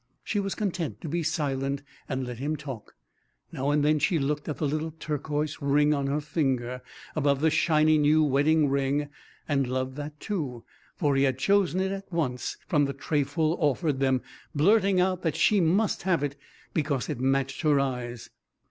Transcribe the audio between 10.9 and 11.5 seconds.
for he had